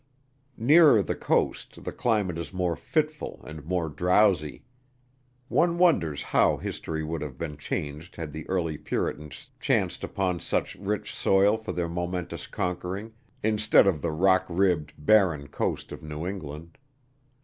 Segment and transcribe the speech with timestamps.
[0.57, 4.63] Nearer the coast the climate is more fitful and more drowsy.
[5.47, 10.73] One wonders how history would have been changed had the early Puritans chanced upon such
[10.73, 16.25] rich soil for their momentous conquering, instead of the rock ribbed, barren coast of New
[16.25, 16.79] England.